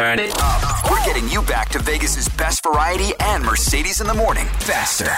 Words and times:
Turn 0.00 0.18
it 0.18 0.34
up. 0.40 0.90
We're 0.90 1.04
getting 1.04 1.28
you 1.28 1.42
back 1.42 1.68
to 1.72 1.78
Vegas's 1.78 2.26
best 2.30 2.62
variety 2.62 3.12
and 3.20 3.44
Mercedes 3.44 4.00
in 4.00 4.06
the 4.06 4.14
morning. 4.14 4.46
Faster. 4.60 5.10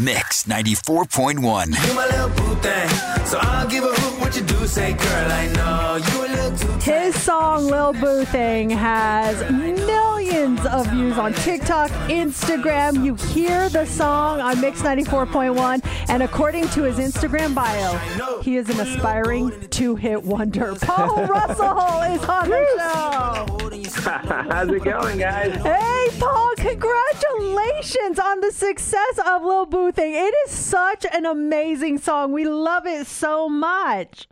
Mix 0.00 0.44
94.1. 0.44 1.40
You 1.88 1.94
my 1.94 2.06
little 2.06 2.28
boo 2.28 2.54
thing, 2.60 2.88
so 3.26 3.38
I'll 3.40 3.66
give 3.66 3.82
a 3.82 3.88
hoot 3.88 4.20
what 4.20 4.36
you 4.36 4.42
do. 4.42 4.64
Say, 4.68 4.92
girl, 4.92 5.32
I 5.32 5.46
know 5.54 5.96
you 5.96 6.20
a 6.20 6.28
little 6.36 6.56
too 6.56 6.88
His 6.88 7.20
song 7.20 7.66
Lil 7.66 7.94
Boo 7.94 8.24
Thang 8.26 8.70
has 8.70 9.50
millions 9.50 10.64
of 10.66 10.86
views 10.86 11.18
on 11.18 11.32
TikTok, 11.32 11.90
Instagram. 12.08 13.04
You 13.04 13.16
hear 13.16 13.68
the 13.70 13.86
song 13.86 14.40
on 14.40 14.60
Mix 14.60 14.82
94.1, 14.82 15.84
and 16.08 16.22
according 16.22 16.68
to 16.68 16.84
his 16.84 16.98
Instagram 16.98 17.56
bio, 17.56 17.96
he 18.42 18.56
is 18.56 18.70
an 18.70 18.78
aspiring 18.78 19.66
two 19.70 19.96
hit 19.96 20.22
wonder. 20.22 20.76
Paul 20.76 21.24
Russell 21.26 22.02
is 22.02 22.22
on 22.22 22.50
the 22.50 22.66
show. 22.78 23.57
How's 23.96 24.68
it 24.68 24.84
going, 24.84 25.18
guys? 25.18 25.54
Hey, 25.62 26.08
Paul, 26.18 26.52
congratulations 26.56 28.18
on 28.18 28.40
the 28.40 28.52
success 28.52 29.18
of 29.26 29.42
Lil 29.42 29.66
Boo 29.66 29.92
Thang. 29.92 30.12
It 30.12 30.34
is 30.46 30.50
such 30.50 31.06
an 31.12 31.24
amazing 31.24 31.98
song. 31.98 32.32
We 32.32 32.44
love 32.44 32.86
it 32.86 33.06
so 33.06 33.48
much. 33.48 34.28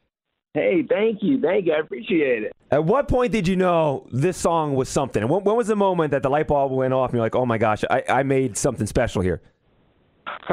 Hey, 0.52 0.84
thank 0.88 1.22
you, 1.22 1.40
thank 1.40 1.66
you. 1.66 1.72
I 1.72 1.78
appreciate 1.78 2.42
it. 2.44 2.52
At 2.70 2.84
what 2.84 3.08
point 3.08 3.32
did 3.32 3.48
you 3.48 3.56
know 3.56 4.06
this 4.10 4.36
song 4.36 4.74
was 4.74 4.88
something? 4.88 5.22
And 5.22 5.30
When, 5.30 5.44
when 5.44 5.56
was 5.56 5.68
the 5.68 5.76
moment 5.76 6.10
that 6.10 6.22
the 6.22 6.30
light 6.30 6.48
bulb 6.48 6.72
went 6.72 6.92
off 6.92 7.10
and 7.10 7.16
you're 7.16 7.24
like, 7.24 7.36
oh 7.36 7.46
my 7.46 7.58
gosh, 7.58 7.82
I, 7.88 8.02
I 8.08 8.22
made 8.24 8.56
something 8.56 8.86
special 8.86 9.22
here? 9.22 9.40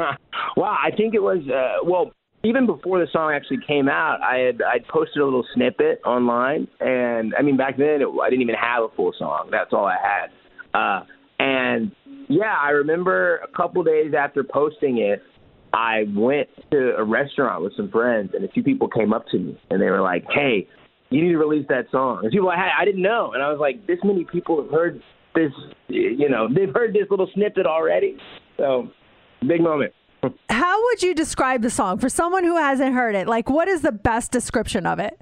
wow, 0.56 0.78
I 0.82 0.90
think 0.96 1.14
it 1.14 1.22
was 1.22 1.46
uh, 1.48 1.84
well. 1.84 2.12
Even 2.44 2.66
before 2.66 3.00
the 3.00 3.06
song 3.10 3.32
actually 3.34 3.60
came 3.66 3.88
out, 3.88 4.18
I 4.22 4.36
had 4.38 4.60
I 4.60 4.78
posted 4.92 5.22
a 5.22 5.24
little 5.24 5.46
snippet 5.54 6.02
online, 6.04 6.68
and 6.78 7.34
I 7.38 7.42
mean 7.42 7.56
back 7.56 7.78
then 7.78 8.02
it, 8.02 8.08
I 8.22 8.28
didn't 8.28 8.42
even 8.42 8.54
have 8.54 8.84
a 8.84 8.94
full 8.94 9.14
song. 9.18 9.48
That's 9.50 9.72
all 9.72 9.86
I 9.86 9.96
had. 9.96 10.78
Uh, 10.78 11.04
and 11.38 11.92
yeah, 12.28 12.54
I 12.60 12.70
remember 12.70 13.38
a 13.38 13.48
couple 13.56 13.82
days 13.82 14.12
after 14.18 14.44
posting 14.44 14.98
it, 14.98 15.22
I 15.72 16.04
went 16.14 16.48
to 16.70 16.94
a 16.96 17.02
restaurant 17.02 17.64
with 17.64 17.74
some 17.76 17.90
friends, 17.90 18.32
and 18.34 18.44
a 18.44 18.48
few 18.48 18.62
people 18.62 18.88
came 18.88 19.14
up 19.14 19.24
to 19.30 19.38
me 19.38 19.58
and 19.70 19.80
they 19.80 19.88
were 19.88 20.02
like, 20.02 20.24
"Hey, 20.28 20.68
you 21.08 21.22
need 21.22 21.32
to 21.32 21.38
release 21.38 21.66
that 21.68 21.86
song." 21.90 22.20
And 22.24 22.30
people 22.30 22.50
I 22.50 22.56
had, 22.56 22.70
I 22.78 22.84
didn't 22.84 23.02
know, 23.02 23.32
and 23.32 23.42
I 23.42 23.48
was 23.48 23.58
like, 23.58 23.86
"This 23.86 23.98
many 24.04 24.24
people 24.24 24.62
have 24.62 24.70
heard 24.70 25.02
this, 25.34 25.52
you 25.88 26.28
know, 26.28 26.46
they've 26.54 26.72
heard 26.74 26.92
this 26.92 27.10
little 27.10 27.30
snippet 27.32 27.64
already." 27.64 28.18
So, 28.58 28.90
big 29.48 29.62
moment. 29.62 29.94
How 30.48 30.82
would 30.84 31.02
you 31.02 31.14
describe 31.14 31.62
the 31.62 31.70
song 31.70 31.98
for 31.98 32.08
someone 32.08 32.44
who 32.44 32.56
hasn't 32.56 32.94
heard 32.94 33.14
it? 33.14 33.26
Like, 33.26 33.48
what 33.48 33.68
is 33.68 33.82
the 33.82 33.92
best 33.92 34.30
description 34.30 34.86
of 34.86 34.98
it? 34.98 35.20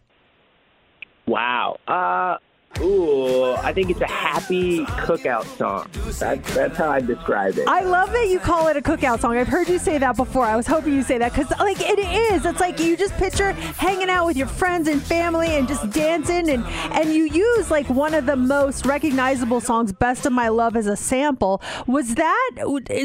Wow. 1.27 1.79
Uh, 1.87 2.37
ooh, 2.81 3.53
I 3.53 3.73
think 3.73 3.91
it's 3.91 4.01
a 4.01 4.07
happy 4.07 4.85
cookout 4.85 5.45
song. 5.57 5.89
That's 6.19 6.55
that's 6.55 6.77
how 6.77 6.91
I 6.91 7.01
describe 7.01 7.59
it. 7.59 7.67
I 7.69 7.83
love 7.83 8.13
that 8.13 8.29
you 8.29 8.39
call 8.39 8.69
it 8.69 8.77
a 8.77 8.81
cookout 8.81 9.21
song. 9.21 9.37
I've 9.37 9.49
heard 9.49 9.69
you 9.69 9.79
say 9.79 9.99
that 9.99 10.17
before. 10.17 10.45
I 10.45 10.57
was 10.57 10.67
hoping 10.67 10.93
you 10.93 11.03
say 11.03 11.19
that 11.19 11.33
because, 11.33 11.51
like, 11.59 11.81
it 11.81 11.99
is. 11.99 12.45
It's 12.45 12.61
like 12.61 12.79
you 12.81 12.97
just 12.97 13.15
picture 13.15 13.53
hanging 13.53 14.11
out 14.11 14.27
with 14.27 14.37
your 14.37 14.47
friends 14.47 14.89
and 14.89 15.03
family 15.03 15.49
and 15.49 15.69
just 15.69 15.91
dancing, 15.91 16.49
and 16.51 16.65
and 16.93 17.13
you 17.13 17.25
use 17.25 17.71
like 17.71 17.89
one 17.89 18.15
of 18.15 18.27
the 18.27 18.37
most 18.37 18.87
recognizable 18.87 19.61
songs, 19.61 19.93
"Best 19.93 20.27
of 20.27 20.33
My 20.33 20.49
Love," 20.49 20.77
as 20.77 20.87
a 20.87 20.97
sample. 20.97 21.63
Was 21.87 22.15
that 22.15 22.51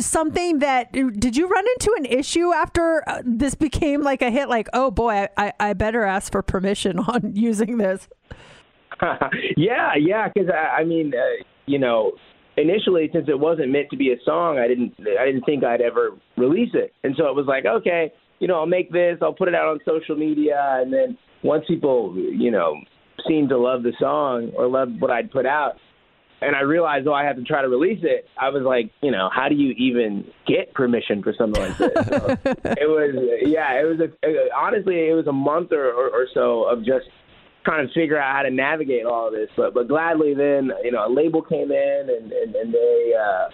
something 0.02 0.60
that 0.60 0.92
did 0.92 1.36
you 1.36 1.48
run 1.48 1.66
into 1.68 1.94
an 1.98 2.06
issue 2.06 2.54
after 2.54 3.04
uh, 3.08 3.22
this 3.26 3.56
became 3.56 4.02
like 4.02 4.22
a 4.22 4.30
hit? 4.30 4.50
Like, 4.50 4.68
oh 4.74 4.92
boy, 4.92 5.12
I, 5.12 5.30
I, 5.38 5.54
I 5.60 5.74
better 5.74 6.04
ask 6.04 6.32
for 6.32 6.42
permission 6.42 7.00
on 7.08 7.36
using 7.36 7.78
this. 7.78 8.08
yeah, 9.58 9.92
yeah. 10.00 10.28
Because 10.34 10.50
I, 10.50 10.82
I 10.82 10.84
mean, 10.84 11.14
uh, 11.14 11.44
you 11.66 11.80
know, 11.80 12.14
initially 12.58 13.10
since 13.14 13.28
it 13.30 13.40
wasn't 13.40 13.72
meant 13.72 13.90
to 13.92 13.98
be 13.98 14.12
a 14.12 14.16
song, 14.26 14.60
I 14.60 14.68
didn't 14.68 14.94
I 15.20 15.26
didn't 15.26 15.44
think 15.46 15.64
I'd 15.64 15.82
ever 15.82 16.12
release 16.38 16.72
it, 16.74 16.94
and 17.04 17.16
so 17.18 17.28
it 17.28 17.36
was 17.36 17.46
like, 17.48 17.66
okay, 17.66 18.12
you 18.40 18.48
know, 18.48 18.56
I'll 18.56 18.66
make 18.66 18.92
this, 18.92 19.18
I'll 19.22 19.34
put 19.34 19.48
it 19.48 19.56
out 19.56 19.68
on 19.68 19.80
social 19.86 20.16
media, 20.16 20.80
and 20.82 20.92
then 20.92 21.18
once 21.44 21.66
people, 21.68 22.16
you 22.16 22.52
know, 22.52 22.76
seemed 23.28 23.50
to 23.50 23.58
love 23.58 23.84
the 23.84 23.94
song 24.00 24.52
or 24.56 24.68
love 24.68 24.90
what 25.00 25.12
I'd 25.12 25.32
put 25.32 25.46
out. 25.46 25.74
And 26.40 26.56
I 26.56 26.62
realized, 26.62 27.08
oh, 27.08 27.14
I 27.14 27.24
have 27.24 27.36
to 27.38 27.44
try 27.44 27.64
to 27.64 27.68
release 27.68 28.02
it. 28.04 28.28
I 28.40 28.50
was 28.50 28.62
like, 28.62 28.92
you 29.02 29.10
know, 29.10 29.28
how 29.34 29.50
do 29.50 29.56
you 29.56 29.72
even 29.72 30.24
get 30.46 30.72
permission 30.76 31.24
for 31.24 31.34
something 31.36 31.64
like 31.64 31.78
this? 31.80 31.90
So 31.94 32.16
it 32.46 32.88
was, 32.88 33.42
yeah, 33.42 33.82
it 33.82 33.86
was 33.86 34.00
a, 34.00 34.56
honestly, 34.56 35.10
it 35.10 35.16
was 35.16 35.26
a 35.26 35.34
month 35.34 35.72
or, 35.72 35.92
or, 35.92 36.10
or 36.10 36.28
so 36.36 36.66
of 36.70 36.86
just 36.86 37.08
trying 37.68 37.86
to 37.86 37.94
figure 37.94 38.18
out 38.18 38.34
how 38.34 38.44
to 38.44 38.50
navigate 38.50 39.06
all 39.06 39.28
of 39.28 39.34
this. 39.34 39.50
But 39.58 39.74
but 39.74 39.88
gladly 39.88 40.34
then 40.34 40.72
you 40.84 40.92
know 40.92 41.06
a 41.08 41.12
label 41.12 41.42
came 41.42 41.72
in 41.72 42.08
and 42.10 42.32
and, 42.32 42.56
and 42.56 42.74
they 42.74 43.14
uh, 43.20 43.50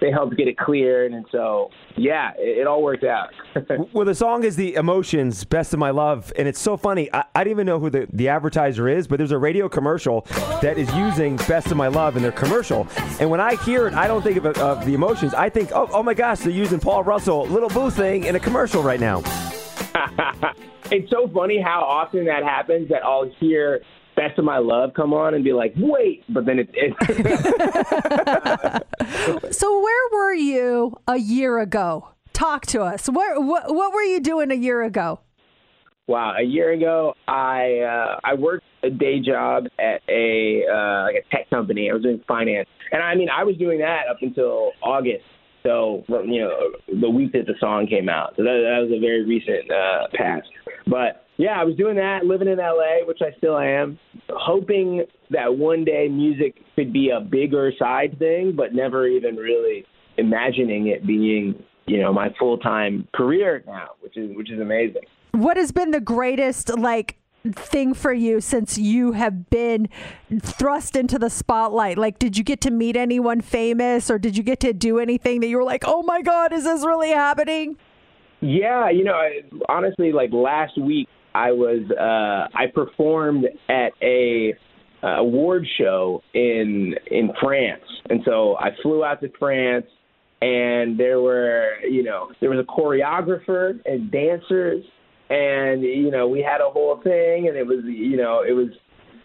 they 0.00 0.10
helped 0.10 0.36
get 0.36 0.46
it 0.46 0.58
cleared, 0.58 1.12
and 1.12 1.24
so 1.32 1.70
yeah, 1.96 2.32
it, 2.38 2.58
it 2.58 2.66
all 2.66 2.82
worked 2.82 3.04
out. 3.04 3.30
well, 3.92 4.04
the 4.04 4.14
song 4.14 4.44
is 4.44 4.54
the 4.54 4.74
emotions, 4.74 5.44
best 5.44 5.72
of 5.72 5.80
my 5.80 5.90
love, 5.90 6.32
and 6.36 6.46
it's 6.46 6.60
so 6.60 6.76
funny. 6.76 7.12
I, 7.12 7.24
I 7.34 7.44
don't 7.44 7.50
even 7.50 7.66
know 7.66 7.78
who 7.78 7.90
the, 7.90 8.06
the 8.12 8.28
advertiser 8.28 8.88
is, 8.88 9.06
but 9.08 9.16
there's 9.16 9.32
a 9.32 9.38
radio 9.38 9.68
commercial 9.68 10.26
that 10.60 10.76
is 10.76 10.92
using 10.94 11.36
best 11.48 11.68
of 11.68 11.76
my 11.76 11.88
love 11.88 12.16
in 12.16 12.22
their 12.22 12.32
commercial. 12.32 12.86
And 13.20 13.30
when 13.30 13.40
I 13.40 13.56
hear 13.56 13.86
it, 13.86 13.94
I 13.94 14.06
don't 14.06 14.22
think 14.22 14.36
of, 14.36 14.46
of 14.58 14.84
the 14.84 14.94
emotions. 14.94 15.32
I 15.32 15.48
think, 15.48 15.70
oh, 15.72 15.88
oh 15.90 16.02
my 16.02 16.14
gosh, 16.14 16.40
they're 16.40 16.50
using 16.50 16.78
Paul 16.78 17.02
Russell, 17.02 17.46
little 17.46 17.70
boo 17.70 17.90
thing 17.90 18.24
in 18.24 18.36
a 18.36 18.40
commercial 18.40 18.82
right 18.82 19.00
now. 19.00 19.22
it's 20.92 21.10
so 21.10 21.28
funny 21.32 21.60
how 21.60 21.82
often 21.82 22.24
that 22.26 22.42
happens 22.42 22.88
that 22.88 23.04
I'll 23.04 23.30
hear 23.40 23.80
Best 24.14 24.38
of 24.38 24.44
My 24.44 24.58
Love 24.58 24.92
come 24.94 25.12
on 25.12 25.34
and 25.34 25.44
be 25.44 25.52
like, 25.52 25.74
wait, 25.76 26.24
but 26.28 26.46
then 26.46 26.58
it. 26.58 26.70
it 26.72 26.94
So 29.54 29.80
where 29.80 30.10
were 30.12 30.34
you 30.34 30.96
a 31.06 31.18
year 31.18 31.58
ago? 31.58 32.08
Talk 32.32 32.66
to 32.66 32.82
us. 32.82 33.08
Where, 33.08 33.40
what, 33.40 33.74
what 33.74 33.92
were 33.94 34.02
you 34.02 34.20
doing 34.20 34.50
a 34.50 34.54
year 34.54 34.82
ago? 34.82 35.20
wow, 36.06 36.34
a 36.38 36.42
year 36.42 36.72
ago, 36.72 37.14
I 37.26 37.80
uh, 37.80 38.20
I 38.24 38.34
worked 38.34 38.64
a 38.82 38.90
day 38.90 39.20
job 39.20 39.66
at 39.78 40.02
a 40.08 40.64
uh, 40.70 41.02
like 41.02 41.16
a 41.16 41.36
tech 41.36 41.50
company. 41.50 41.90
I 41.90 41.94
was 41.94 42.02
doing 42.02 42.22
finance, 42.26 42.68
and 42.92 43.02
I 43.02 43.14
mean, 43.14 43.28
I 43.28 43.44
was 43.44 43.56
doing 43.56 43.78
that 43.80 44.08
up 44.10 44.18
until 44.22 44.72
August. 44.82 45.24
So 45.62 46.04
you 46.08 46.40
know, 46.40 47.00
the 47.00 47.10
week 47.10 47.32
that 47.32 47.46
the 47.46 47.54
song 47.58 47.86
came 47.88 48.08
out. 48.08 48.34
So 48.36 48.44
that, 48.44 48.62
that 48.62 48.88
was 48.88 48.92
a 48.96 49.00
very 49.00 49.24
recent 49.24 49.70
uh, 49.70 50.06
past. 50.14 50.48
But 50.86 51.26
yeah, 51.36 51.60
I 51.60 51.64
was 51.64 51.76
doing 51.76 51.96
that, 51.96 52.24
living 52.24 52.48
in 52.48 52.58
LA, 52.58 53.04
which 53.06 53.18
I 53.20 53.36
still 53.38 53.58
am, 53.58 53.98
hoping 54.30 55.04
that 55.30 55.56
one 55.56 55.84
day 55.84 56.08
music 56.08 56.56
could 56.76 56.92
be 56.92 57.10
a 57.10 57.20
bigger 57.20 57.72
side 57.78 58.18
thing, 58.18 58.54
but 58.56 58.74
never 58.74 59.06
even 59.06 59.36
really 59.36 59.84
imagining 60.16 60.86
it 60.86 61.06
being, 61.06 61.62
you 61.86 62.00
know, 62.00 62.12
my 62.12 62.32
full 62.38 62.58
time 62.58 63.08
career 63.14 63.64
now, 63.66 63.90
which 64.00 64.16
is 64.16 64.34
which 64.36 64.50
is 64.50 64.60
amazing. 64.60 65.02
What 65.32 65.56
has 65.56 65.72
been 65.72 65.90
the 65.90 66.00
greatest 66.00 66.78
like 66.78 67.16
thing 67.52 67.94
for 67.94 68.12
you 68.12 68.40
since 68.40 68.78
you 68.78 69.12
have 69.12 69.50
been 69.50 69.88
thrust 70.40 70.96
into 70.96 71.18
the 71.18 71.30
spotlight? 71.30 71.98
Like, 71.98 72.18
did 72.18 72.38
you 72.38 72.44
get 72.44 72.60
to 72.62 72.70
meet 72.70 72.96
anyone 72.96 73.40
famous, 73.40 74.10
or 74.10 74.18
did 74.18 74.36
you 74.36 74.42
get 74.42 74.60
to 74.60 74.72
do 74.72 74.98
anything 74.98 75.40
that 75.40 75.48
you 75.48 75.56
were 75.56 75.64
like, 75.64 75.84
"Oh 75.86 76.02
my 76.02 76.22
God, 76.22 76.52
is 76.52 76.64
this 76.64 76.86
really 76.86 77.10
happening?" 77.10 77.76
Yeah, 78.40 78.90
you 78.90 79.04
know, 79.04 79.14
I, 79.14 79.40
honestly, 79.68 80.12
like 80.12 80.30
last 80.32 80.80
week, 80.80 81.08
I 81.34 81.52
was 81.52 81.82
uh, 81.90 82.56
I 82.56 82.66
performed 82.74 83.46
at 83.68 83.92
a 84.02 84.54
uh, 85.02 85.20
award 85.20 85.66
show 85.78 86.22
in 86.34 86.94
in 87.10 87.30
France, 87.40 87.84
and 88.08 88.20
so 88.24 88.56
I 88.58 88.70
flew 88.82 89.04
out 89.04 89.20
to 89.20 89.28
France, 89.38 89.86
and 90.40 90.98
there 90.98 91.20
were 91.20 91.74
you 91.88 92.02
know 92.02 92.30
there 92.40 92.50
was 92.50 92.58
a 92.58 92.64
choreographer 92.64 93.78
and 93.84 94.10
dancers, 94.10 94.84
and 95.28 95.82
you 95.82 96.10
know 96.10 96.28
we 96.28 96.40
had 96.40 96.60
a 96.60 96.70
whole 96.70 97.00
thing, 97.02 97.48
and 97.48 97.56
it 97.56 97.66
was 97.66 97.84
you 97.84 98.16
know 98.16 98.42
it 98.46 98.52
was 98.52 98.68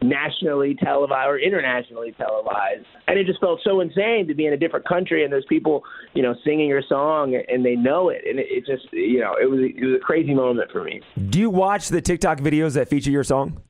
nationally 0.02 0.76
televised 0.76 1.30
or 1.30 1.40
internationally 1.40 2.12
televised. 2.14 2.86
And 3.08 3.20
it 3.20 3.26
just 3.26 3.40
felt 3.40 3.60
so 3.64 3.82
insane 3.82 4.28
to 4.28 4.34
be 4.34 4.46
in 4.46 4.54
a 4.54 4.58
different 4.58 4.88
country 4.88 5.24
and 5.24 5.32
there's 5.32 5.46
people, 5.48 5.84
you 6.14 6.24
know, 6.24 6.36
singing 6.44 6.68
your 6.68 6.82
song 6.88 7.40
and 7.48 7.66
they 7.66 7.76
know 7.76 8.10
it. 8.10 8.22
And 8.28 8.40
it, 8.40 8.48
it 8.50 8.66
just, 8.66 8.92
you 8.92 9.20
know, 9.20 9.36
it 9.42 9.50
was 9.50 9.60
it 9.62 9.84
was 9.84 9.96
a 9.98 10.04
crazy 10.04 10.34
moment 10.34 10.72
for 10.72 10.84
me. 10.84 11.02
Do 11.30 11.40
you 11.40 11.50
watch 11.50 11.90
the 11.90 12.02
TikTok 12.02 12.40
videos 12.40 12.74
that 12.74 12.90
feature 12.90 13.12
your 13.12 13.24
song? 13.24 13.62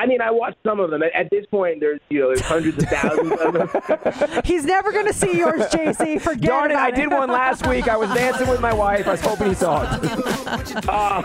I 0.00 0.06
mean, 0.06 0.22
I 0.22 0.30
watched 0.30 0.56
some 0.64 0.80
of 0.80 0.90
them. 0.90 1.02
At, 1.02 1.12
at 1.12 1.30
this 1.30 1.44
point, 1.44 1.78
there's 1.78 2.00
you 2.08 2.20
know 2.20 2.28
there's 2.28 2.40
hundreds 2.40 2.82
of 2.82 2.88
thousands 2.88 3.32
of 3.32 3.52
them. 3.52 4.42
He's 4.46 4.64
never 4.64 4.92
going 4.92 5.04
to 5.04 5.12
see 5.12 5.36
yours, 5.36 5.60
JC. 5.64 6.18
Forget 6.22 6.40
Darn 6.40 6.70
it! 6.70 6.78
I 6.78 6.90
did 6.90 7.10
one 7.10 7.28
last 7.28 7.66
week. 7.66 7.86
I 7.86 7.98
was 7.98 8.08
dancing 8.14 8.48
with 8.48 8.62
my 8.62 8.72
wife. 8.72 9.06
I 9.06 9.10
was 9.10 9.20
hoping 9.20 9.48
he 9.48 9.54
saw 9.54 9.82
it. 9.82 10.00
Oh, 10.88 11.22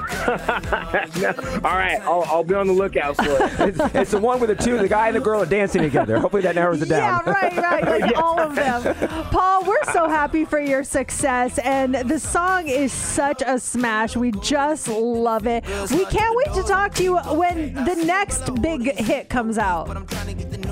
no. 1.20 1.30
all 1.64 1.76
right. 1.78 2.00
I'll, 2.02 2.24
I'll 2.28 2.44
be 2.44 2.54
on 2.54 2.68
the 2.68 2.74
lookout 2.74 3.16
for 3.16 3.24
it. 3.24 3.70
It's, 3.70 3.96
it's 3.96 4.12
the 4.12 4.20
one 4.20 4.40
with 4.40 4.50
the 4.50 4.56
two. 4.56 4.78
The 4.78 4.88
guy 4.88 5.08
and 5.08 5.16
the 5.16 5.20
girl 5.20 5.42
are 5.42 5.46
dancing 5.46 5.82
together. 5.82 6.20
Hopefully 6.20 6.44
that 6.44 6.56
narrows 6.56 6.82
it 6.82 6.90
down. 6.90 7.24
Yeah, 7.26 7.32
right, 7.32 7.56
right. 7.56 8.02
Like 8.02 8.18
all 8.18 8.40
of 8.40 8.56
them. 8.56 8.96
Paul, 9.32 9.64
we're 9.66 9.84
so 9.92 10.08
happy 10.08 10.46
for 10.46 10.60
your 10.60 10.84
success. 10.84 11.58
And 11.60 11.96
the 11.96 12.20
song 12.20 12.68
is 12.68 12.92
such 12.92 13.42
a 13.46 13.60
smash. 13.60 14.16
We 14.16 14.32
just 14.32 14.88
love 14.88 15.48
it. 15.48 15.66
We 15.90 16.06
can't 16.06 16.36
wait 16.36 16.54
to 16.56 16.64
talk 16.64 16.94
to 16.96 17.04
you 17.04 17.18
when 17.18 17.74
the 17.74 17.96
next 17.96 18.54
big 18.66 18.98
hit 18.98 19.30
comes 19.30 19.58
out. 19.58 19.88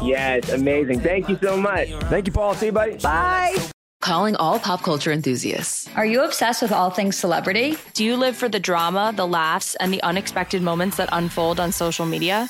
Yes, 0.04 0.44
it's 0.44 0.54
amazing. 0.54 1.00
Thank 1.01 1.30
you 1.30 1.38
so 1.42 1.56
much. 1.56 1.90
Thank 2.10 2.28
you, 2.28 2.34
Paul. 2.34 2.56
See 2.56 2.68
you, 2.68 2.72
buddy. 2.72 2.98
Bye. 2.98 3.56
Calling 4.01 4.36
all 4.36 4.60
pop 4.60 4.81
culture 4.81 5.12
enthusiasts. 5.12 5.88
Are 5.95 6.06
you 6.06 6.24
obsessed 6.24 6.62
with 6.62 6.74
all 6.74 6.90
things 6.90 7.18
celebrity? 7.18 7.78
Do 7.94 8.04
you 8.04 8.18
live 8.18 8.36
for 8.36 8.50
the 8.50 8.60
drama, 8.60 9.13
the 9.16 9.28
laughs, 9.28 9.75
and 9.75 9.94
the 9.94 10.04
unexpected 10.04 10.62
moments 10.62 10.98
that 10.98 11.07
unfold 11.12 11.60
on 11.60 11.72
social 11.72 12.06
media? 12.06 12.50